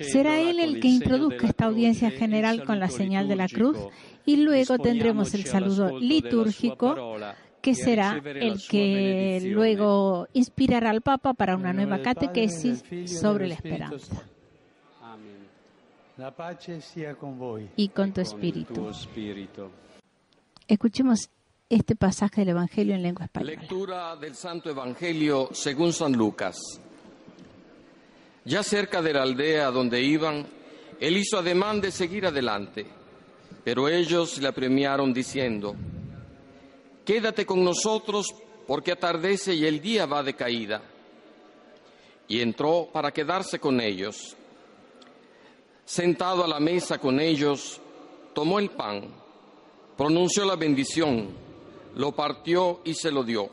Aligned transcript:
Será 0.00 0.40
él 0.40 0.60
el 0.60 0.80
que 0.80 0.88
introduzca 0.88 1.46
esta 1.46 1.66
audiencia 1.66 2.10
general 2.10 2.64
con 2.64 2.80
la 2.80 2.88
señal 2.88 3.28
de 3.28 3.36
la 3.36 3.48
cruz 3.48 3.76
y 4.26 4.36
luego 4.36 4.78
tendremos 4.78 5.34
el 5.34 5.44
saludo 5.44 5.98
litúrgico 5.98 7.16
que 7.60 7.74
será 7.74 8.20
el 8.24 8.60
que 8.68 9.40
luego 9.44 10.28
inspirará 10.34 10.90
al 10.90 11.00
Papa 11.00 11.32
para 11.32 11.56
una 11.56 11.72
nueva 11.72 12.02
catequesis 12.02 12.84
sobre 13.06 13.48
la 13.48 13.54
esperanza. 13.54 14.22
Y 17.76 17.88
con 17.88 18.12
tu 18.12 18.20
espíritu. 18.20 18.90
Escuchemos 20.68 21.30
este 21.68 21.96
pasaje 21.96 22.42
del 22.42 22.50
Evangelio 22.50 22.94
en 22.94 23.02
lengua 23.02 23.24
española. 23.24 23.60
Lectura 23.60 24.16
del 24.16 24.34
Santo 24.34 24.70
Evangelio 24.70 25.48
según 25.52 25.92
San 25.92 26.12
Lucas. 26.12 26.56
Ya 28.44 28.62
cerca 28.62 29.00
de 29.00 29.12
la 29.12 29.22
aldea 29.22 29.70
donde 29.70 30.02
iban, 30.02 30.46
él 31.00 31.16
hizo 31.16 31.38
ademán 31.38 31.80
de 31.80 31.90
seguir 31.90 32.26
adelante, 32.26 32.86
pero 33.64 33.88
ellos 33.88 34.38
le 34.38 34.48
apremiaron 34.48 35.12
diciendo, 35.12 35.74
Quédate 37.04 37.44
con 37.44 37.62
nosotros 37.62 38.34
porque 38.66 38.92
atardece 38.92 39.54
y 39.54 39.66
el 39.66 39.80
día 39.80 40.06
va 40.06 40.22
de 40.22 40.34
caída. 40.34 40.82
Y 42.26 42.40
entró 42.40 42.88
para 42.90 43.12
quedarse 43.12 43.58
con 43.58 43.80
ellos. 43.80 44.36
Sentado 45.84 46.44
a 46.44 46.48
la 46.48 46.60
mesa 46.60 46.98
con 46.98 47.20
ellos, 47.20 47.78
tomó 48.32 48.58
el 48.58 48.70
pan, 48.70 49.14
pronunció 49.98 50.46
la 50.46 50.56
bendición, 50.56 51.28
lo 51.94 52.12
partió 52.12 52.80
y 52.84 52.94
se 52.94 53.10
lo 53.10 53.22
dio. 53.22 53.50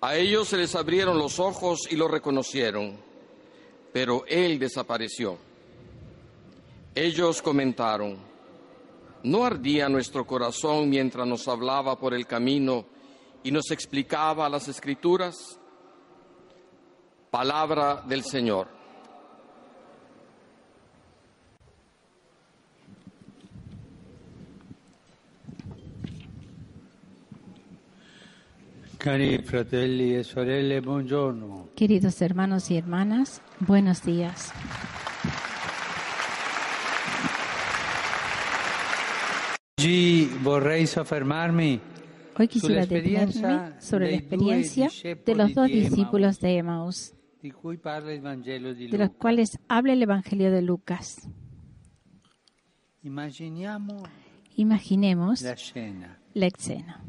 A 0.00 0.16
ellos 0.16 0.48
se 0.48 0.56
les 0.56 0.74
abrieron 0.74 1.18
los 1.18 1.38
ojos 1.38 1.80
y 1.90 1.96
lo 1.96 2.08
reconocieron, 2.08 2.96
pero 3.94 4.24
él 4.26 4.58
desapareció. 4.58 5.38
Ellos 6.96 7.40
comentaron, 7.40 8.18
¿no 9.22 9.44
ardía 9.44 9.88
nuestro 9.88 10.26
corazón 10.26 10.90
mientras 10.90 11.24
nos 11.28 11.46
hablaba 11.46 11.96
por 11.96 12.12
el 12.12 12.26
camino 12.26 12.86
y 13.44 13.52
nos 13.52 13.70
explicaba 13.70 14.48
las 14.48 14.66
escrituras? 14.66 15.60
Palabra 17.30 18.02
del 18.04 18.24
Señor. 18.24 18.66
Queridos 31.76 32.22
hermanos 32.22 32.70
y 32.70 32.78
hermanas, 32.78 33.42
buenos 33.60 34.02
días. 34.02 34.50
Hoy 42.38 42.48
quisiera 42.48 42.86
detenerme 42.86 43.78
sobre 43.78 44.10
la 44.10 44.16
experiencia 44.16 44.88
de 45.04 45.34
los 45.34 45.52
dos 45.52 45.66
discípulos 45.68 46.40
de 46.40 46.56
Emmaus, 46.56 47.12
de 47.42 48.96
los 48.96 49.10
cuales 49.10 49.58
habla 49.68 49.92
el 49.92 50.02
Evangelio 50.02 50.50
de 50.50 50.62
Lucas. 50.62 51.28
Imaginemos 54.56 55.42
la 55.42 56.46
escena. 56.46 57.04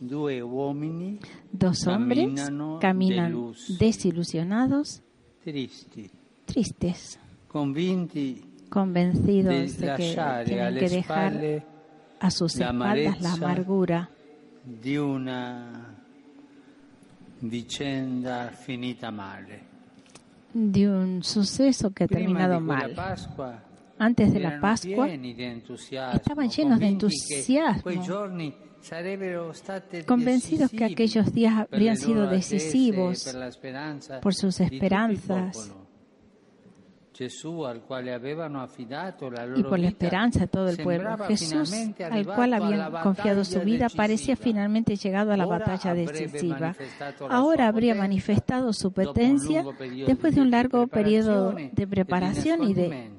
Dos 0.00 1.86
hombres 1.86 2.50
caminan 2.80 3.52
desilusionados, 3.78 5.02
tristes, 6.44 7.18
convencidos 8.68 9.78
de 9.78 9.94
que 9.96 10.16
tienen 10.44 10.78
que 10.78 10.88
dejar 10.88 11.64
a 12.20 12.30
sus 12.30 12.56
espaldas 12.56 13.20
la 13.20 13.32
amargura 13.32 14.10
di 14.64 14.96
una 14.96 15.94
vicenda 17.40 18.50
finita 18.50 19.10
male. 19.10 19.76
de 20.52 20.88
un 20.88 21.22
suceso 21.22 21.90
que 21.92 22.04
ha 22.04 22.08
terminado 22.08 22.60
mal. 22.60 22.94
Antes 23.98 24.32
de 24.32 24.40
la 24.40 24.60
Pascua 24.60 25.08
estaban 25.08 26.48
llenos 26.48 26.80
de 26.80 26.86
entusiasmo, 26.86 27.90
convencidos 30.06 30.70
que 30.70 30.84
aquellos 30.84 31.32
días 31.32 31.66
habrían 31.70 31.96
sido 31.96 32.28
decisivos 32.28 33.36
por 34.22 34.34
sus 34.34 34.60
esperanzas 34.60 35.72
y 39.56 39.62
por 39.62 39.78
la 39.78 39.88
esperanza 39.88 40.40
de 40.40 40.46
todo 40.48 40.68
el 40.68 40.76
pueblo. 40.76 41.16
Jesús, 41.26 41.72
al 41.98 42.26
cual 42.26 42.54
habían 42.54 42.92
confiado 43.02 43.44
su 43.44 43.60
vida, 43.60 43.88
parecía 43.88 44.36
finalmente 44.36 44.96
llegado 44.96 45.32
a 45.32 45.36
la 45.36 45.46
batalla 45.46 45.94
decisiva. 45.94 46.74
Ahora 47.30 47.68
habría 47.68 47.94
manifestado 47.94 48.72
su 48.72 48.92
potencia 48.92 49.64
después 50.06 50.34
de 50.34 50.40
un 50.42 50.50
largo 50.50 50.86
periodo 50.88 51.54
de 51.72 51.86
preparación 51.86 52.64
y 52.64 52.74
de 52.74 53.10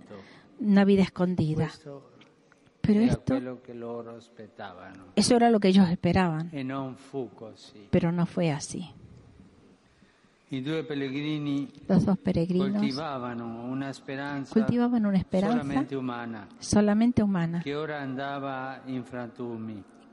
una 0.60 0.86
vida 0.86 1.04
escondida. 1.04 1.72
Pero 2.88 3.02
esto, 3.02 3.36
eso 5.16 5.36
era 5.36 5.50
lo 5.52 5.60
que 5.60 5.68
ellos 5.68 5.90
esperaban, 5.90 6.50
pero 7.92 8.14
no 8.14 8.26
fue 8.26 8.50
así. 8.50 8.90
Los 10.50 12.06
dos 12.06 12.18
peregrinos 12.20 12.82
cultivaban 12.82 13.42
una 13.42 13.90
esperanza 13.90 14.54
solamente 15.52 15.98
umana 15.98 16.48
solamente 16.60 17.22
humana. 17.22 17.62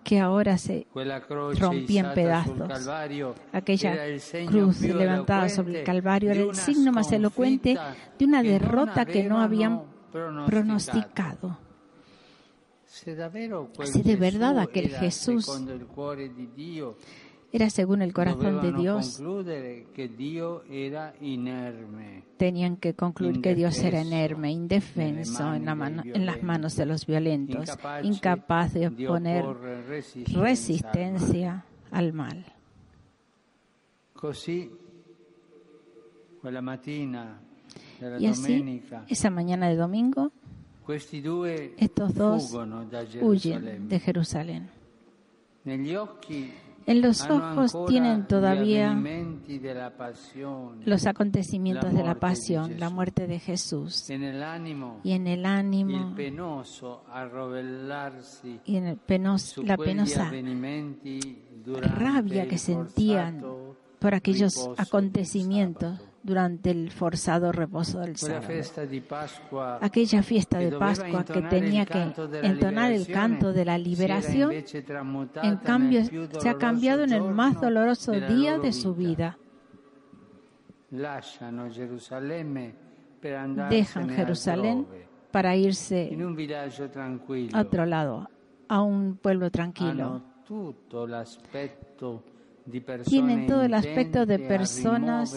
Que 0.03 0.21
ahora 0.21 0.59
se 0.59 0.87
rompía 0.93 2.01
en 2.01 2.15
pedazos. 2.15 2.89
Aquella 3.53 3.97
cruz 4.49 4.81
levantada 4.81 5.49
sobre 5.49 5.79
el 5.79 5.85
Calvario 5.85 6.33
era 6.33 6.41
el 6.41 6.55
signo 6.57 6.91
más 6.91 7.13
elocuente 7.13 7.79
de 8.19 8.25
una 8.25 8.43
derrota 8.43 9.07
que 9.07 9.23
no 9.23 9.41
habían 9.41 9.83
pronosticado. 10.47 11.64
Se 13.87 14.03
de 14.03 14.17
verdad 14.17 14.59
aquel 14.59 14.89
Jesús 15.01 15.47
Era 17.53 17.71
según 17.71 18.03
el 18.03 18.13
corazón 18.13 18.61
de 18.63 18.73
Dios. 18.83 19.21
Tenían 22.37 22.77
que 22.77 22.95
concluir 22.95 23.41
que 23.41 23.55
Dios 23.55 23.79
era 23.79 24.01
inerme, 24.03 24.51
indefenso 24.53 25.55
en, 25.55 25.65
la 25.65 25.75
mano- 25.75 26.03
en 26.05 26.27
las 26.27 26.43
manos 26.43 26.77
de 26.77 26.87
los 26.87 27.07
violentos, 27.07 27.69
incapaz 28.03 28.75
de 28.75 28.89
oponer 28.89 29.45
resistencia 30.35 31.65
al 31.93 32.13
mal. 32.13 32.45
Y 38.21 38.27
así, 38.27 38.53
esa 39.09 39.31
mañana 39.31 39.69
de 39.69 39.77
domingo, 39.77 40.33
estos 40.89 42.15
dos 42.15 42.55
huyen 43.21 43.89
de 43.89 44.01
Jerusalén. 44.01 44.71
En 46.87 47.01
los 47.01 47.23
ojos 47.31 47.75
tienen 47.89 48.27
todavía 48.27 48.95
los 50.85 51.07
acontecimientos 51.07 51.95
de 51.95 52.03
la 52.03 52.15
pasión, 52.17 52.79
la 52.79 52.91
muerte 52.91 53.27
de 53.27 53.39
Jesús. 53.39 54.11
e 54.11 54.15
Y 55.03 55.13
en 55.13 55.27
el 55.27 55.47
ánimo 55.47 56.15
penoso 56.15 57.05
y 58.67 58.77
en 58.77 58.87
el 58.87 58.97
penos, 58.99 59.43
su 59.43 59.63
la 59.63 59.79
penosa 59.79 60.31
rabia 61.81 62.47
que 62.47 62.59
sentían 62.59 63.43
por 63.99 64.15
aquellos 64.15 64.69
acontecimientos. 64.77 65.99
Durante 66.25 66.71
el 66.71 66.91
forzado 66.91 67.53
reposo 67.53 68.01
del 68.01 68.17
sábado. 68.17 68.49
Aquella 69.83 70.23
fiesta 70.23 70.59
de 70.59 70.73
Pascua 70.73 71.23
que 71.23 71.43
tenía 71.43 71.85
que 71.85 72.13
entonar 72.43 72.93
el 72.93 73.07
canto 73.07 73.53
de 73.53 73.65
la 73.67 73.77
liberación, 73.77 74.51
en 74.51 75.57
cambio 75.59 76.03
se 76.41 76.49
ha 76.49 76.57
cambiado 76.57 77.05
en 77.05 77.13
el 77.13 77.23
más 77.23 77.61
doloroso 77.61 78.13
día 78.13 78.59
de 78.59 78.73
su 78.73 78.95
vida. 78.95 79.39
Dejan 83.71 84.09
Jerusalén 84.09 84.87
para 85.31 85.57
irse 85.57 86.17
a 87.53 87.61
otro 87.61 87.85
lado, 87.85 88.31
a 88.69 88.83
un 88.83 89.17
pueblo 89.17 89.51
tranquilo. 89.51 90.23
Tienen 93.05 93.47
todo 93.47 93.63
el 93.63 93.75
aspecto 93.75 94.27
de 94.27 94.39
personas 94.39 95.33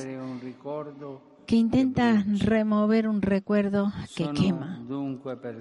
que 1.46 1.56
intentan 1.56 2.40
remover 2.40 3.08
un 3.08 3.22
recuerdo 3.22 3.92
que 4.16 4.26
quema. 4.34 4.80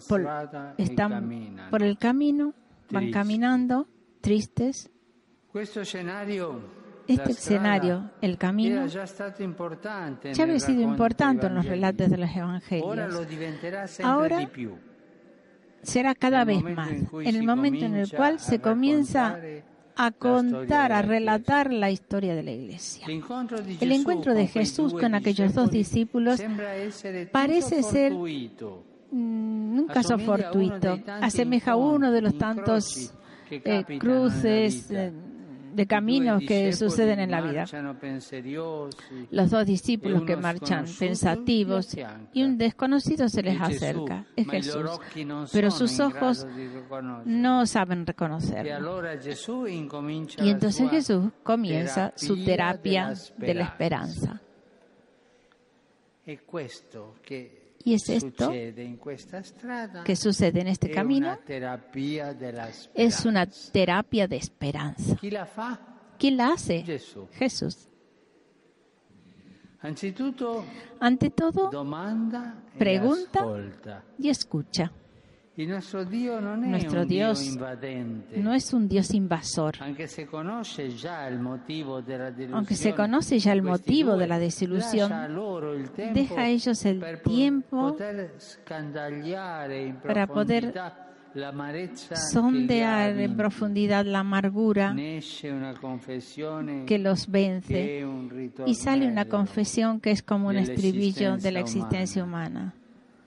Por- 0.08 0.20
están 0.78 1.12
por 1.70 1.82
el 1.82 1.98
camino, 1.98 2.54
van 2.90 3.10
caminando, 3.12 3.86
tristes. 4.20 4.90
Este 7.08 7.22
escenario, 7.30 8.10
el 8.20 8.36
camino, 8.36 8.80
ya 10.34 10.42
había 10.42 10.58
sido 10.60 10.80
importante 10.82 11.46
en 11.46 11.54
los 11.54 11.64
relatos 11.66 12.10
de 12.10 12.16
los 12.16 12.30
evangelios. 12.36 12.86
Ahora 14.02 14.38
será 15.82 16.14
cada 16.16 16.44
vez 16.44 16.62
más, 16.64 16.90
en 16.90 17.36
el 17.36 17.44
momento 17.44 17.84
en 17.84 17.94
el 17.94 18.10
cual 18.12 18.40
se 18.40 18.60
comienza 18.60 19.38
a 19.96 20.10
contar, 20.10 20.92
a 20.92 21.02
relatar 21.02 21.72
la 21.72 21.90
historia 21.90 22.34
de 22.34 22.42
la 22.42 22.52
iglesia. 22.52 23.06
El 23.06 23.92
encuentro 23.92 24.34
de 24.34 24.46
Jesús 24.46 24.92
con 24.92 25.14
aquellos 25.14 25.54
dos 25.54 25.70
discípulos 25.70 26.40
parece 27.32 27.82
ser 27.82 28.12
mm, 28.12 29.78
un 29.78 29.86
caso 29.86 30.18
fortuito, 30.18 30.98
asemeja 31.06 31.72
a 31.72 31.76
uno 31.76 32.12
de 32.12 32.20
los 32.20 32.36
tantos 32.36 33.14
eh, 33.50 33.84
cruces 33.98 34.88
de 35.76 35.86
caminos 35.86 36.42
que 36.46 36.72
suceden 36.72 37.20
en 37.20 37.30
la 37.30 37.40
vida. 37.42 37.64
Los 39.30 39.50
dos 39.50 39.66
discípulos 39.66 40.22
que 40.22 40.36
marchan 40.36 40.86
pensativos 40.98 41.96
y 42.32 42.42
un 42.42 42.56
desconocido 42.58 43.28
se 43.28 43.42
les 43.42 43.60
acerca, 43.60 44.24
es 44.34 44.48
Jesús, 44.48 44.98
pero 45.52 45.70
sus 45.70 46.00
ojos 46.00 46.46
no 47.24 47.66
saben 47.66 48.06
reconocerlo. 48.06 49.02
Y 50.38 50.50
entonces 50.50 50.90
Jesús 50.90 51.26
comienza 51.42 52.12
su 52.16 52.42
terapia 52.42 53.12
de 53.36 53.54
la 53.54 53.64
esperanza. 53.64 54.40
Y 57.86 57.94
es 57.94 58.08
esto 58.08 58.50
que 60.04 60.16
sucede 60.16 60.60
en 60.60 60.66
este 60.66 60.90
camino. 60.90 61.38
Es 62.94 63.24
una 63.24 63.46
terapia 63.46 64.26
de 64.26 64.36
esperanza. 64.38 65.16
¿Quién 66.18 66.36
la 66.36 66.48
hace? 66.48 66.82
Jesús. 67.34 67.88
Ante 70.98 71.30
todo, 71.30 71.70
pregunta 72.76 74.04
y 74.18 74.30
escucha. 74.30 74.90
Nuestro 75.56 76.04
Dios 77.06 77.56
no 78.36 78.52
es 78.52 78.74
un 78.74 78.88
Dios 78.88 79.14
invasor. 79.14 79.76
Aunque 79.80 80.06
se 80.06 80.26
conoce 80.26 80.90
ya 80.90 81.28
el 81.28 81.38
motivo 81.40 82.02
de 82.02 82.18
la 84.26 84.38
desilusión, 84.38 85.10
deja 86.12 86.40
a 86.42 86.48
ellos 86.48 86.84
el 86.84 87.22
tiempo 87.22 87.96
para 90.06 90.26
poder 90.26 90.74
sondear 92.32 93.18
en 93.18 93.36
profundidad 93.36 94.04
la 94.04 94.20
amargura 94.20 94.94
que 96.86 96.98
los 96.98 97.30
vence 97.30 98.06
y 98.66 98.74
sale 98.74 99.08
una 99.08 99.24
confesión 99.24 100.00
que 100.00 100.10
es 100.10 100.22
como 100.22 100.48
un 100.48 100.56
estribillo 100.56 101.38
de 101.38 101.52
la 101.52 101.60
existencia 101.60 102.22
humana. 102.22 102.74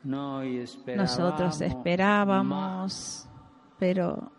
Nosotros 0.04 1.62
esperábamos, 1.62 3.28
pero 3.78 4.32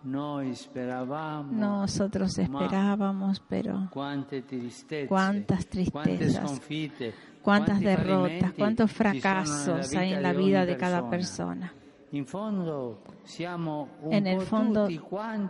nosotros 1.50 2.38
esperábamos, 2.38 3.42
pero 3.48 3.88
cuántas 3.90 5.66
tristezas, 5.66 6.60
cuántas 7.42 7.80
derrotas, 7.80 8.52
cuántos 8.56 8.92
fracasos 8.92 9.94
hay 9.94 10.12
en 10.12 10.22
la 10.22 10.32
vida 10.32 10.66
de 10.66 10.76
cada 10.76 11.08
persona. 11.08 11.72
En 12.12 12.26
el 14.26 14.40
fondo, 14.40 14.88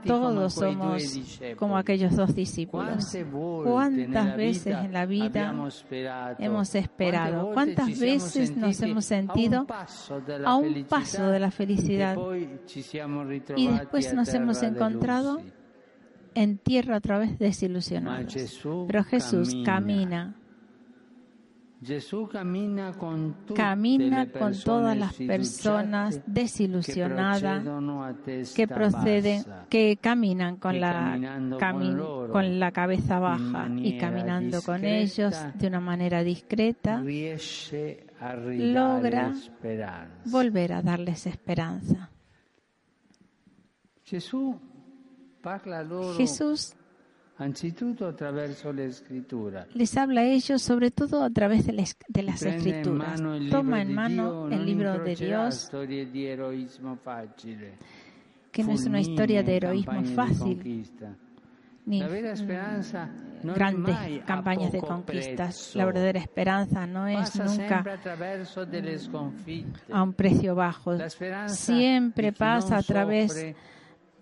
todos 0.04 0.54
somos 0.54 1.20
como 1.56 1.78
aquellos 1.78 2.16
dos 2.16 2.34
discípulos. 2.34 3.16
¿Cuántas 3.64 4.36
veces 4.36 4.76
en 4.76 4.92
la 4.92 5.06
vida 5.06 5.54
hemos 6.38 6.74
esperado? 6.74 7.52
¿Cuántas 7.54 7.98
veces 7.98 8.54
nos 8.56 8.80
hemos 8.82 9.06
sentido 9.06 9.66
a 10.44 10.56
un 10.56 10.84
paso 10.84 11.28
de 11.28 11.40
la 11.40 11.50
felicidad? 11.50 12.18
Y 13.56 13.68
después 13.68 14.12
nos 14.12 14.34
hemos 14.34 14.62
encontrado 14.62 15.40
en 16.34 16.58
tierra 16.58 16.98
otra 16.98 17.18
vez 17.18 17.38
desilusionados. 17.38 18.34
Pero 18.86 19.04
Jesús 19.04 19.56
camina 19.64 20.36
camina 22.34 22.92
con, 22.92 23.34
todas 24.64 24.96
las 24.96 25.14
personas 25.14 26.20
desilusionadas 26.26 27.64
que 28.54 28.68
proceden, 28.68 29.44
que 29.70 29.96
caminan 30.00 30.56
con 30.56 30.78
la, 30.78 31.18
con 32.30 32.60
la 32.60 32.70
cabeza 32.72 33.18
baja 33.18 33.68
y 33.76 33.96
caminando 33.98 34.60
con 34.62 34.84
ellos 34.84 35.34
de 35.54 35.66
una 35.68 35.80
manera 35.80 36.22
discreta, 36.22 37.02
logra 38.44 39.32
volver 40.26 40.72
a 40.74 40.82
darles 40.82 41.26
esperanza. 41.26 42.10
Jesús 46.16 46.76
les 49.74 49.96
habla 49.96 50.20
a 50.20 50.24
ellos 50.24 50.60
sobre 50.60 50.90
todo 50.90 51.22
a 51.22 51.30
través 51.30 51.66
de, 51.66 51.72
las 51.72 52.42
escrituras. 52.42 53.22
Toma 53.50 53.80
en 53.80 53.94
mano 53.94 54.48
el 54.48 54.66
libro 54.66 54.98
de 54.98 55.16
Dios, 55.16 55.70
que 58.52 58.64
no 58.64 58.72
es 58.72 58.84
una 58.84 59.00
historia 59.00 59.42
de 59.42 59.56
heroísmo 59.56 60.04
fácil, 60.04 60.84
ni 61.86 62.02
grandes 63.42 63.96
campañas 64.26 64.70
de 64.70 64.80
conquistas. 64.80 65.74
La 65.74 65.86
verdadera 65.86 66.20
esperanza 66.20 66.86
no 66.86 67.06
es 67.06 67.36
nunca 67.36 67.84
a 69.90 70.02
un 70.02 70.12
precio 70.12 70.54
bajo. 70.54 70.98
Siempre 71.48 72.32
pasa 72.32 72.76
a 72.76 72.82
través 72.82 73.54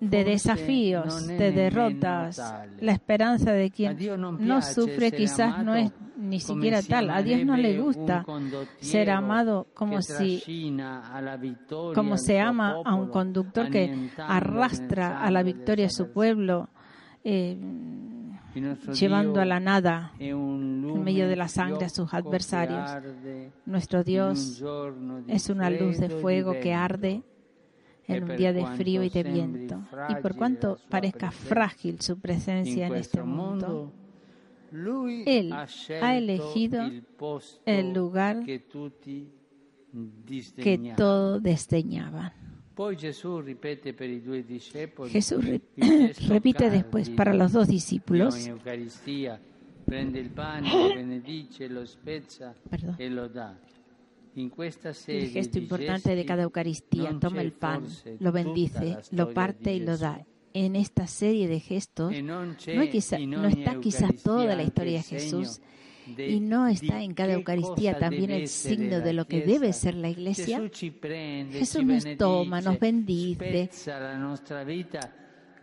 de 0.00 0.24
desafíos, 0.24 1.26
de 1.26 1.52
derrotas. 1.52 2.40
La 2.80 2.92
esperanza 2.92 3.52
de 3.52 3.70
quien 3.70 3.96
no 4.18 4.62
sufre 4.62 5.12
quizás 5.12 5.64
no 5.64 5.74
es 5.74 5.92
ni 6.16 6.40
siquiera 6.40 6.82
tal. 6.82 7.10
A 7.10 7.22
Dios 7.22 7.44
no 7.44 7.56
le 7.56 7.80
gusta 7.80 8.24
ser 8.80 9.10
amado 9.10 9.68
como 9.74 10.02
si 10.02 10.76
como 11.94 12.16
se 12.18 12.40
ama 12.40 12.82
a 12.84 12.94
un 12.94 13.08
conductor 13.08 13.70
que 13.70 14.10
arrastra 14.18 15.22
a 15.22 15.30
la 15.30 15.42
victoria 15.42 15.86
a 15.86 15.90
su 15.90 16.10
pueblo. 16.10 16.68
Eh, 17.24 17.58
llevando 18.92 19.40
a 19.40 19.44
la 19.44 19.60
nada 19.60 20.12
en 20.18 21.02
medio 21.02 21.28
de 21.28 21.36
la 21.36 21.48
sangre 21.48 21.86
a 21.86 21.88
sus 21.88 22.12
adversarios. 22.14 22.90
Nuestro 23.66 24.02
Dios 24.04 24.62
es 25.26 25.50
una 25.50 25.70
luz 25.70 25.98
de 25.98 26.08
fuego 26.08 26.52
que 26.60 26.72
arde 26.72 27.22
en 28.08 28.24
un 28.24 28.36
día 28.36 28.52
de 28.52 28.66
frío 28.66 29.02
y 29.02 29.10
de 29.10 29.22
viento. 29.22 29.82
Y 30.08 30.14
por 30.16 30.34
cuanto 30.34 30.78
parezca 30.88 31.30
frágil 31.30 32.00
su 32.00 32.18
presencia 32.18 32.86
en 32.86 32.94
este 32.94 33.22
mundo, 33.22 33.92
Él 35.26 35.52
ha 35.52 36.16
elegido 36.16 36.90
el 37.66 37.92
lugar 37.92 38.44
que 38.44 38.64
todos 40.96 41.42
desdeñaban. 41.42 42.32
Jesús 45.10 45.44
repite 46.28 46.70
después 46.70 47.10
para 47.10 47.34
los 47.34 47.52
dos 47.52 47.68
discípulos. 47.68 48.46
Perdón. 52.70 52.96
El 54.38 55.30
gesto 55.30 55.58
importante 55.58 56.14
de 56.14 56.24
cada 56.24 56.44
Eucaristía, 56.44 57.16
toma 57.18 57.42
el 57.42 57.52
pan, 57.52 57.84
lo 58.20 58.30
bendice, 58.30 58.98
lo 59.10 59.34
parte 59.34 59.74
y 59.74 59.80
lo 59.80 59.98
da. 59.98 60.24
En 60.54 60.76
esta 60.76 61.06
serie 61.06 61.48
de 61.48 61.60
gestos 61.60 62.12
no, 62.22 62.42
está 63.48 63.80
quizás 63.80 64.14
toda 64.22 64.56
la 64.56 64.62
historia 64.62 64.98
de 64.98 65.02
Jesús 65.02 65.60
y 66.16 66.40
no 66.40 66.66
está 66.68 67.02
en 67.02 67.14
cada 67.14 67.34
Eucaristía 67.34 67.98
también 67.98 68.30
el 68.30 68.48
signo 68.48 69.00
de 69.00 69.12
lo 69.12 69.26
que 69.26 69.42
debe 69.42 69.72
ser 69.72 69.94
la 69.94 70.08
iglesia. 70.08 70.62
Jesús 70.70 71.84
nos 71.84 72.16
toma, 72.16 72.60
nos 72.60 72.78
bendice, 72.78 73.70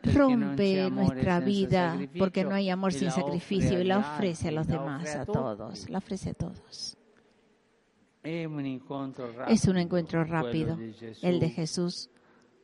rompe 0.03 0.89
nuestra 0.91 1.39
vida 1.39 1.98
porque 2.17 2.44
no 2.44 2.53
hay 2.53 2.70
amor 2.70 2.94
sin 2.94 3.10
sacrificio 3.10 3.82
y 3.82 3.86
la 3.86 4.00
ofrece 4.00 4.50
a 4.50 4.51
los 4.51 4.67
demás, 4.67 5.15
a 5.15 5.25
todos, 5.25 5.89
la 5.89 5.98
ofrece 5.98 6.32
a 6.32 6.34
todos. 6.34 6.98
Es 9.48 9.65
un 9.65 9.77
encuentro 9.77 10.24
rápido, 10.24 10.77
el 11.22 11.39
de 11.39 11.50
Jesús. 11.50 12.10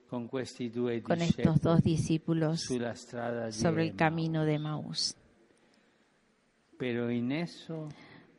con 0.10 1.22
estos 1.22 1.62
dos 1.62 1.84
discípulos 1.84 2.68
sobre 3.52 3.84
el 3.84 3.96
camino 3.96 4.44
de 4.44 4.60
Maús. 4.60 5.16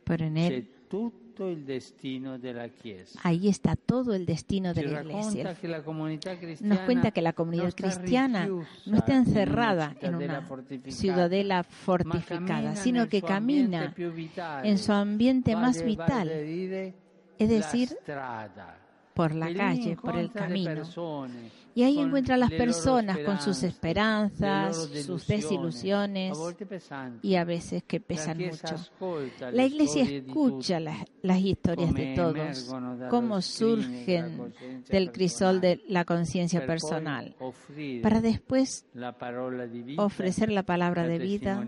Pero 0.03 0.25
en 0.25 0.37
él 0.37 0.69
Ahí 3.23 3.47
está 3.47 3.75
todo 3.75 4.13
el 4.13 4.25
destino 4.25 4.73
de 4.73 4.83
la 4.83 5.01
Iglesia. 5.01 5.55
Nos 6.61 6.79
cuenta 6.79 7.11
que 7.11 7.21
la 7.21 7.33
comunidad 7.33 7.73
cristiana 7.73 8.47
no 8.47 8.97
está 8.97 9.15
encerrada 9.15 9.95
en 10.01 10.15
una 10.15 10.47
ciudadela 10.89 11.63
fortificada, 11.63 12.75
sino 12.75 13.09
que 13.09 13.21
camina 13.21 13.93
en 14.63 14.77
su 14.77 14.91
ambiente 14.91 15.55
más 15.55 15.83
vital, 15.83 16.29
es 17.39 17.49
decir, 17.49 17.97
por 19.13 19.33
la 19.33 19.53
calle, 19.53 19.95
por 19.95 20.17
el 20.17 20.31
camino. 20.31 20.83
Y 21.75 21.83
ahí 21.83 21.97
encuentra 21.99 22.35
a 22.35 22.37
las 22.37 22.51
personas 22.51 23.17
con 23.19 23.39
sus 23.39 23.63
esperanzas, 23.63 24.89
sus 25.05 25.25
desilusiones 25.25 26.37
y 27.23 27.35
a 27.35 27.45
veces 27.45 27.83
que 27.83 27.99
pesan 27.99 28.37
mucho. 28.37 28.75
La 29.51 29.65
iglesia 29.65 30.03
escucha 30.03 30.79
las, 30.79 31.39
historias 31.39 31.93
de 31.93 32.13
todos, 32.15 32.75
cómo 33.09 33.41
surgen 33.41 34.53
del 34.89 35.11
crisol 35.11 35.61
de 35.61 35.81
la 35.87 36.05
conciencia 36.05 36.65
personal, 36.65 37.35
para 38.03 38.21
después 38.21 38.85
ofrecer 39.97 40.51
la 40.51 40.63
palabra 40.63 41.07
de 41.07 41.17
vida, 41.17 41.65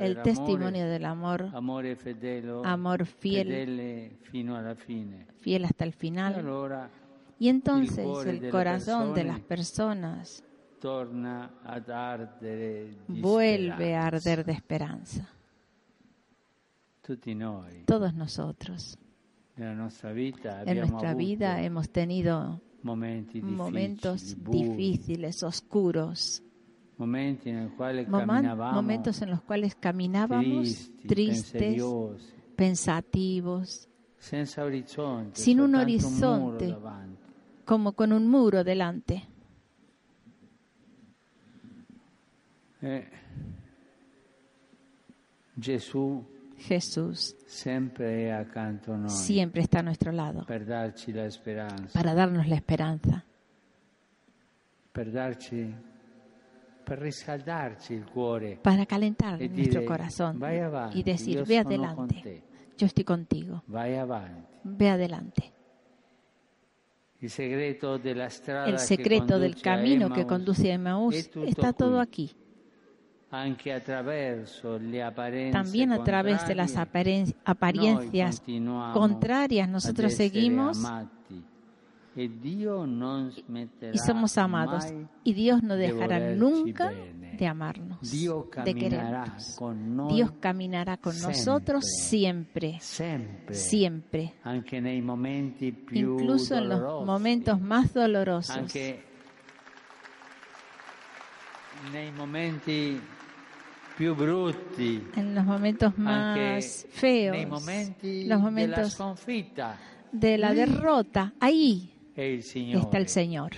el 0.00 0.22
testimonio 0.22 0.86
del 0.86 1.04
amor, 1.04 1.50
amor 1.52 3.06
fiel, 3.06 4.12
fiel 5.38 5.64
hasta 5.64 5.84
el 5.84 5.92
final. 5.92 6.90
Y 7.38 7.48
entonces 7.48 8.06
el 8.26 8.50
corazón 8.50 9.14
de 9.14 9.24
las 9.24 9.40
personas 9.40 10.44
vuelve 13.08 13.96
a 13.96 14.06
arder 14.06 14.44
de 14.44 14.52
esperanza. 14.52 15.28
Todos 17.86 18.14
nosotros. 18.14 18.98
En 19.56 19.76
nuestra 19.76 21.14
vida 21.14 21.62
hemos 21.62 21.90
tenido 21.90 22.60
momentos 22.82 24.36
difíciles, 24.44 25.42
oscuros. 25.42 26.42
Momentos 26.96 27.46
en 29.22 29.30
los 29.30 29.42
cuales 29.42 29.74
caminábamos. 29.74 30.90
tristes, 31.06 31.82
pensativos, 32.56 33.88
sin 35.32 35.60
un 35.60 35.74
horizonte, 35.74 36.76
como 37.64 37.92
con 37.92 38.12
un 38.12 38.28
muro 38.28 38.64
delante. 38.64 39.22
Eh, 42.82 43.08
Jesús 46.58 47.36
siempre, 47.46 48.36
siempre 49.08 49.62
está 49.62 49.80
a 49.80 49.82
nuestro 49.82 50.12
lado 50.12 50.46
para 51.92 52.14
darnos 52.14 52.46
la 52.48 52.56
esperanza 52.56 53.24
para 58.62 58.86
calentar 58.86 59.38
nuestro 59.40 59.84
corazón 59.84 60.40
y 60.94 61.02
decir 61.02 61.44
ve 61.44 61.58
adelante 61.58 62.42
yo 62.78 62.86
estoy 62.86 63.04
contigo. 63.04 63.62
Ve 64.64 64.88
adelante. 64.88 65.52
El 67.20 67.28
secreto, 68.78 69.38
del 69.40 69.60
camino 69.60 70.10
que 70.10 70.24
conduce 70.24 70.70
a 70.70 70.74
Emmaús 70.74 71.28
está 71.46 71.72
todo 71.72 72.00
aquí. 72.00 72.30
También 75.52 75.92
a 75.92 76.04
través 76.04 76.46
de 76.48 76.54
las 76.54 76.76
apariencias 76.76 78.42
contrarias 78.94 79.68
nosotros 79.68 80.14
seguimos 80.14 80.78
y 82.16 83.98
somos 83.98 84.38
amados 84.38 84.86
y 85.24 85.32
Dios 85.34 85.62
no 85.62 85.76
dejará 85.76 86.34
nunca 86.34 86.92
de 87.38 87.46
amarnos, 87.46 87.98
de 88.64 88.74
querernos. 88.74 89.58
Dios 90.12 90.32
caminará 90.40 90.96
con 90.96 91.18
nosotros 91.20 91.84
siempre, 91.84 92.78
siempre, 92.80 94.34
incluso 95.92 96.56
en 96.56 96.68
los 96.68 97.06
momentos 97.06 97.60
más 97.60 97.94
dolorosos. 97.94 98.74
en 105.16 105.34
los 105.34 105.44
momentos 105.44 105.96
más 105.98 106.86
feos, 106.90 107.36
los 108.02 108.40
momentos 108.40 108.98
de 110.12 110.38
la 110.38 110.54
derrota, 110.54 111.32
ahí 111.40 111.97
está 112.18 112.98
el 112.98 113.08
Señor. 113.08 113.52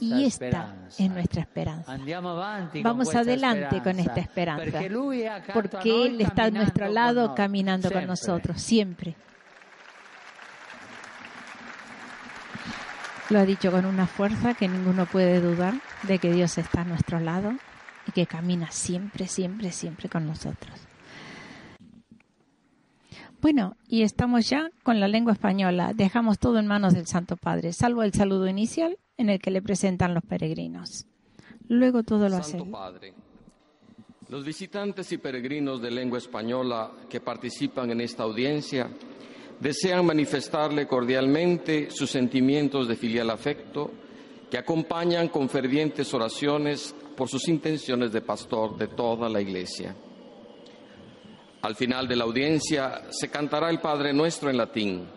Y 0.00 0.24
esta 0.24 0.76
es 0.98 1.10
nuestra 1.10 1.42
esperanza. 1.42 1.98
Vamos 2.82 3.14
adelante 3.14 3.82
con 3.82 3.98
esta 3.98 4.20
esperanza, 4.20 4.80
porque 5.54 6.06
Él 6.06 6.20
está 6.20 6.44
a 6.44 6.50
nuestro 6.50 6.88
lado 6.88 7.34
caminando 7.34 7.90
con 7.90 8.06
nosotros, 8.06 8.60
siempre. 8.60 9.14
Lo 13.30 13.38
ha 13.38 13.44
dicho 13.44 13.70
con 13.70 13.84
una 13.84 14.06
fuerza 14.06 14.54
que 14.54 14.68
ninguno 14.68 15.04
puede 15.04 15.40
dudar 15.40 15.74
de 16.04 16.18
que 16.18 16.32
Dios 16.32 16.56
está 16.56 16.80
a 16.80 16.84
nuestro 16.84 17.20
lado 17.20 17.52
y 18.06 18.12
que 18.12 18.26
camina 18.26 18.70
siempre, 18.70 19.26
siempre, 19.26 19.70
siempre 19.70 20.08
con 20.08 20.26
nosotros. 20.26 20.87
Bueno, 23.40 23.76
y 23.86 24.02
estamos 24.02 24.48
ya 24.48 24.70
con 24.82 24.98
la 24.98 25.06
lengua 25.06 25.32
española. 25.32 25.92
Dejamos 25.94 26.38
todo 26.38 26.58
en 26.58 26.66
manos 26.66 26.94
del 26.94 27.06
Santo 27.06 27.36
Padre, 27.36 27.72
salvo 27.72 28.02
el 28.02 28.12
saludo 28.12 28.48
inicial 28.48 28.98
en 29.16 29.30
el 29.30 29.40
que 29.40 29.50
le 29.50 29.62
presentan 29.62 30.14
los 30.14 30.24
peregrinos. 30.24 31.06
Luego 31.68 32.02
todo 32.02 32.28
lo 32.28 32.42
Santo 32.42 32.70
Padre, 32.70 33.14
los 34.28 34.44
visitantes 34.44 35.12
y 35.12 35.18
peregrinos 35.18 35.80
de 35.80 35.90
lengua 35.90 36.18
española 36.18 36.90
que 37.08 37.20
participan 37.20 37.90
en 37.90 38.00
esta 38.00 38.24
audiencia 38.24 38.90
desean 39.60 40.04
manifestarle 40.04 40.86
cordialmente 40.86 41.90
sus 41.90 42.10
sentimientos 42.10 42.88
de 42.88 42.96
filial 42.96 43.30
afecto 43.30 43.90
que 44.50 44.58
acompañan 44.58 45.28
con 45.28 45.48
fervientes 45.48 46.12
oraciones 46.14 46.94
por 47.16 47.28
sus 47.28 47.48
intenciones 47.48 48.12
de 48.12 48.20
pastor 48.20 48.76
de 48.76 48.88
toda 48.88 49.28
la 49.28 49.40
Iglesia. 49.40 49.94
Al 51.62 51.74
final 51.74 52.06
de 52.06 52.16
la 52.16 52.24
audiencia 52.24 53.02
se 53.10 53.28
cantará 53.28 53.70
el 53.70 53.80
Padre 53.80 54.12
Nuestro 54.12 54.48
en 54.48 54.56
latín. 54.56 55.08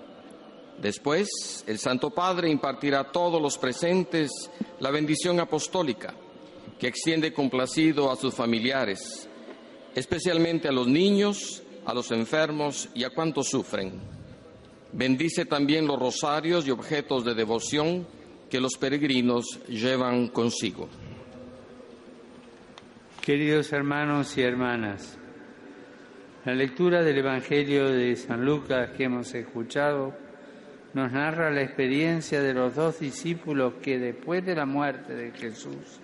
Después, 0.82 1.64
el 1.68 1.78
Santo 1.78 2.10
Padre 2.10 2.50
impartirá 2.50 3.02
a 3.02 3.12
todos 3.12 3.40
los 3.40 3.58
presentes 3.58 4.32
la 4.80 4.90
bendición 4.90 5.40
apostólica 5.40 6.16
que 6.80 6.88
extiende 6.88 7.32
complacido 7.32 8.12
a 8.12 8.16
sus 8.16 8.34
familiares, 8.34 9.30
especialmente 9.94 10.68
a 10.68 10.72
los 10.72 10.88
niños, 10.88 11.62
a 11.86 11.94
los 11.94 12.10
enfermos 12.10 12.90
y 12.96 13.04
a 13.04 13.12
cuantos 13.12 13.50
sufren. 13.50 14.00
Bendice 14.92 15.46
también 15.46 15.86
los 15.86 16.00
rosarios 16.00 16.66
y 16.66 16.72
objetos 16.72 17.24
de 17.24 17.36
devoción 17.36 18.08
que 18.50 18.60
los 18.60 18.74
peregrinos 18.78 19.60
llevan 19.68 20.30
consigo. 20.30 20.90
Queridos 23.22 23.72
hermanos 23.72 24.36
y 24.38 24.42
hermanas, 24.42 25.20
la 26.46 26.56
lectura 26.56 27.04
del 27.04 27.20
Evangelio 27.20 27.90
de 27.90 28.16
San 28.16 28.44
Lucas 28.44 28.90
que 28.98 29.04
hemos 29.04 29.32
escuchado 29.36 30.14
nos 30.94 31.12
narra 31.12 31.52
la 31.52 31.62
experiencia 31.62 32.42
de 32.42 32.54
los 32.54 32.76
dos 32.76 33.00
discípulos 33.00 33.76
que 33.82 34.00
después 34.00 34.44
de 34.44 34.56
la 34.56 34.66
muerte 34.66 35.14
de 35.14 35.32
Jesús 35.32 36.00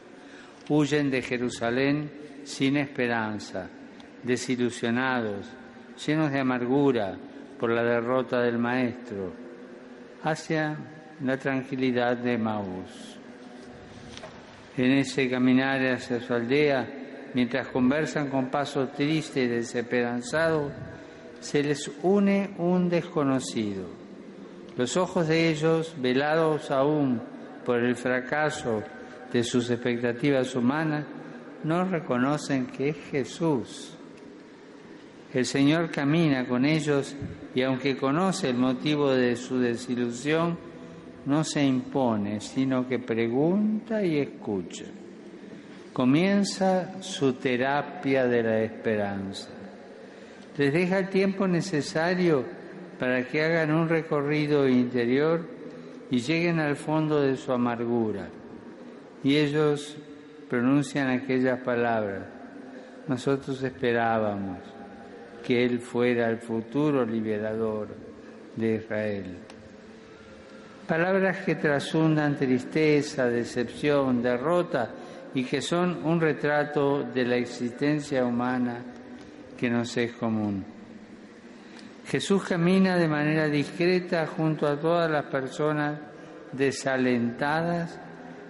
huyen 0.70 1.10
de 1.10 1.24
Jerusalén 1.24 2.12
sin 2.44 2.77
esperanza, 2.77 3.67
desilusionados, 4.22 5.48
llenos 6.06 6.32
de 6.32 6.39
amargura 6.39 7.17
por 7.60 7.72
la 7.72 7.84
derrota 7.84 8.39
del 8.41 8.60
Maestro, 8.60 9.34
hacia 10.24 10.77
la 11.24 11.38
tranquilidad 11.38 12.15
de 12.15 12.38
Maús. 12.38 13.17
En 14.77 14.91
ese 14.91 15.29
caminar 15.29 15.82
hacia 15.82 16.20
su 16.20 16.34
aldea, 16.34 16.88
mientras 17.34 17.68
conversan 17.68 18.30
con 18.30 18.50
paso 18.50 18.88
triste 18.90 19.44
y 19.44 19.48
desesperanzado, 19.48 20.72
se 21.40 21.64
les 21.64 21.92
une 22.02 22.52
un 22.58 22.90
desconocido. 22.90 23.86
Los 24.76 24.98
ojos 24.98 25.28
de 25.28 25.50
ellos, 25.50 25.96
velados 26.00 26.72
aún 26.72 27.22
por 27.66 27.80
el 27.80 27.96
fracaso 27.96 28.84
de 29.32 29.44
sus 29.44 29.70
expectativas 29.70 30.56
humanas, 30.56 31.06
no 31.64 31.84
reconocen 31.84 32.68
que 32.68 32.90
es 32.90 32.98
Jesús. 33.12 33.98
El 35.34 35.46
Señor 35.46 35.92
camina 35.92 36.46
con 36.48 36.66
ellos 36.66 37.16
y 37.54 37.62
aunque 37.62 37.98
conoce 37.98 38.50
el 38.50 38.58
motivo 38.58 39.12
de 39.12 39.36
su 39.36 39.60
desilusión, 39.60 40.58
no 41.26 41.44
se 41.44 41.64
impone, 41.64 42.40
sino 42.40 42.88
que 42.88 43.00
pregunta 43.00 44.04
y 44.04 44.20
escucha 44.20 44.86
comienza 45.98 47.01
su 47.01 47.34
terapia 47.34 48.27
de 48.27 48.44
la 48.44 48.60
esperanza. 48.62 49.50
Les 50.56 50.72
deja 50.72 51.00
el 51.00 51.10
tiempo 51.10 51.48
necesario 51.48 52.46
para 53.00 53.24
que 53.24 53.42
hagan 53.42 53.74
un 53.74 53.89
recorrido 53.89 54.70
interior 54.70 55.42
y 56.12 56.20
lleguen 56.20 56.60
al 56.60 56.75
fondo 56.75 57.20
de 57.20 57.36
su 57.36 57.51
amargura. 57.51 58.27
Y 59.24 59.38
ellos 59.38 59.98
pronuncian 60.48 61.10
aquellas 61.10 61.62
palabras. 61.62 62.25
Nosotros 63.08 63.63
esperábamos 63.63 64.60
que 65.44 65.66
Él 65.66 65.80
fuera 65.80 66.30
el 66.30 66.38
futuro 66.38 67.08
liberador 67.08 67.88
de 68.56 68.75
Israel. 68.75 69.36
Palabras 70.88 71.39
que 71.39 71.56
trasundan 71.56 72.38
tristeza, 72.38 73.25
decepción, 73.25 74.22
derrota 74.22 74.92
y 75.38 75.44
que 75.44 75.62
son 75.62 76.03
un 76.03 76.20
retrato 76.20 77.03
de 77.03 77.24
la 77.24 77.36
existencia 77.36 78.25
humana 78.25 78.84
que 79.56 79.70
nos 79.70 79.96
es 79.96 80.13
común. 80.13 80.65
Jesús 82.08 82.44
camina 82.44 82.96
de 82.98 83.08
manera 83.08 83.48
discreta 83.48 84.25
junto 84.25 84.65
a 84.65 84.79
todas 84.79 85.12
las 85.12 85.25
personas 85.25 86.00
desalentadas 86.53 88.00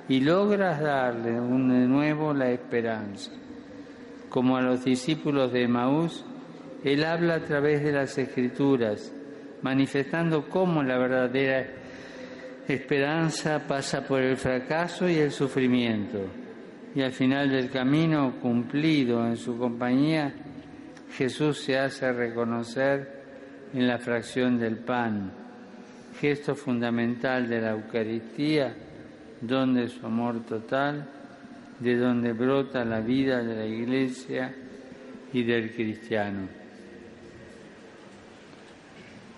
y 0.07 0.21
logra 0.21 0.79
darle 0.79 1.31
de 1.31 1.39
nuevo 1.41 2.33
la 2.33 2.51
esperanza. 2.51 3.31
Como 4.29 4.55
a 4.55 4.61
los 4.61 4.85
discípulos 4.85 5.51
de 5.51 5.67
Maús, 5.67 6.23
Él 6.85 7.03
habla 7.03 7.35
a 7.35 7.43
través 7.43 7.83
de 7.83 7.91
las 7.91 8.17
escrituras, 8.17 9.11
manifestando 9.61 10.47
cómo 10.47 10.81
la 10.83 10.97
verdadera 10.97 11.67
esperanza 12.65 13.67
pasa 13.67 14.07
por 14.07 14.21
el 14.21 14.37
fracaso 14.37 15.09
y 15.09 15.17
el 15.17 15.31
sufrimiento. 15.31 16.46
Y 16.97 17.03
al 17.03 17.11
final 17.11 17.51
del 17.51 17.69
camino 17.69 18.39
cumplido 18.41 19.23
en 19.27 19.37
su 19.37 19.55
compañía, 19.55 20.33
Jesús 21.15 21.59
se 21.59 21.77
hace 21.77 22.11
reconocer 22.11 23.21
en 23.71 23.87
la 23.87 23.99
fracción 23.99 24.57
del 24.57 24.77
pan, 24.77 25.31
gesto 26.19 26.55
fundamental 26.55 27.47
de 27.47 27.61
la 27.61 27.73
Eucaristía, 27.73 28.75
donde 29.39 29.87
su 29.89 30.03
amor 30.07 30.43
total, 30.43 31.07
de 31.79 31.97
donde 31.97 32.33
brota 32.33 32.83
la 32.83 32.99
vida 32.99 33.43
de 33.43 33.55
la 33.55 33.65
Iglesia 33.67 34.55
y 35.31 35.43
del 35.43 35.75
cristiano. 35.75 36.47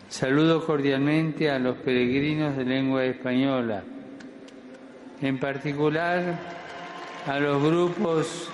Saludo 0.07 0.65
cordialmente 0.65 1.49
a 1.49 1.59
los 1.59 1.75
peregrinos 1.79 2.55
de 2.55 2.63
lengua 2.63 3.03
española, 3.03 3.83
en 5.21 5.37
particular 5.37 6.68
a 7.25 7.39
los 7.39 7.61
grupos 7.61 8.49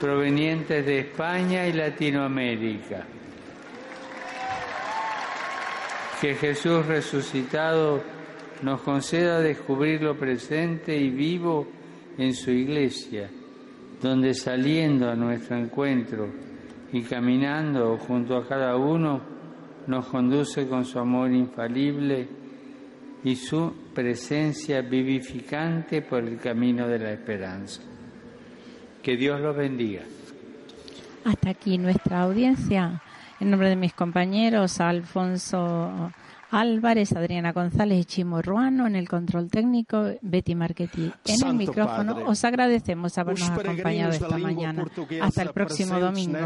provenientes 0.00 0.84
de 0.86 1.00
España 1.00 1.66
y 1.66 1.72
Latinoamérica. 1.72 3.04
Que 6.20 6.34
Jesús 6.34 6.86
resucitado 6.86 8.02
nos 8.62 8.80
conceda 8.80 9.40
descubrir 9.40 10.02
lo 10.02 10.16
presente 10.16 10.96
y 10.96 11.10
vivo 11.10 11.66
en 12.16 12.34
su 12.34 12.50
iglesia, 12.50 13.30
donde 14.02 14.34
saliendo 14.34 15.08
a 15.08 15.14
nuestro 15.14 15.56
encuentro 15.56 16.28
y 16.92 17.02
caminando 17.02 17.98
junto 17.98 18.36
a 18.36 18.46
cada 18.46 18.76
uno, 18.76 19.20
nos 19.86 20.06
conduce 20.06 20.68
con 20.68 20.84
su 20.84 20.98
amor 20.98 21.30
infalible 21.30 22.28
y 23.24 23.36
su 23.36 23.72
presencia 23.94 24.80
vivificante 24.82 26.02
por 26.02 26.24
el 26.24 26.38
camino 26.38 26.86
de 26.86 26.98
la 26.98 27.12
esperanza. 27.12 27.82
Que 29.02 29.16
Dios 29.16 29.40
los 29.40 29.56
bendiga. 29.56 30.02
Hasta 31.24 31.50
aquí 31.50 31.78
nuestra 31.78 32.22
audiencia. 32.22 33.02
En 33.40 33.50
nombre 33.50 33.68
de 33.68 33.76
mis 33.76 33.92
compañeros 33.92 34.80
Alfonso 34.80 36.12
Álvarez, 36.50 37.12
Adriana 37.12 37.52
González 37.52 38.00
y 38.00 38.04
Chimo 38.04 38.40
Ruano, 38.40 38.86
en 38.86 38.96
el 38.96 39.08
control 39.08 39.50
técnico, 39.50 40.12
Betty 40.22 40.54
Marchetti 40.54 41.12
en 41.26 41.46
el 41.46 41.54
micrófono, 41.54 42.24
os 42.26 42.44
agradecemos 42.44 43.18
habernos 43.18 43.50
acompañado 43.50 44.12
esta 44.12 44.38
mañana. 44.38 44.84
Hasta 45.20 45.42
el 45.42 45.50
próximo 45.50 46.00
domingo. 46.00 46.38